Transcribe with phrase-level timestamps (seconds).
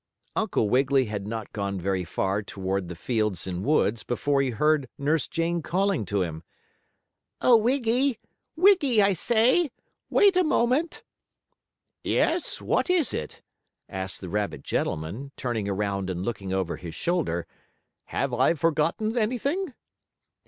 [0.35, 4.89] Uncle Wiggily had not gone very far toward the fields and woods before he heard
[4.97, 6.41] Nurse Jane calling to him.
[7.39, 8.17] "Oh, Wiggy!
[8.55, 9.69] Wiggy, I say!
[10.09, 11.03] Wait a moment!"
[12.03, 13.43] "Yes, what is it?"
[13.87, 17.45] asked the rabbit gentleman, turning around and looking over his shoulder.
[18.05, 19.71] "Have I forgotten anything?"